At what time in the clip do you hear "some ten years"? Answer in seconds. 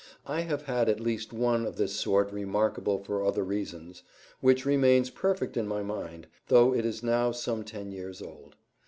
7.31-8.19